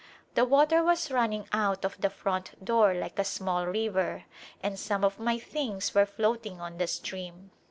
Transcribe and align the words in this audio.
The 0.33 0.45
water 0.45 0.83
was 0.83 1.11
running 1.11 1.47
out 1.51 1.85
of 1.85 2.01
the 2.01 2.09
front 2.09 2.65
door 2.65 2.95
like 2.95 3.19
a 3.19 3.23
small 3.23 3.67
river 3.67 4.23
and 4.63 4.79
some 4.79 5.03
of 5.05 5.19
my 5.19 5.37
things 5.37 5.93
were 5.93 6.07
floating 6.07 6.59
on 6.59 6.79
the 6.79 6.87
stream. 6.87 7.51